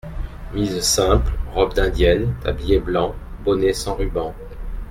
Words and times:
Mise 0.51 0.81
simple: 0.81 1.31
robe 1.53 1.75
d’indienne, 1.75 2.33
tablier 2.41 2.79
blanc, 2.79 3.13
bonnet 3.45 3.73
sans 3.73 3.93
rubans. 3.93 4.33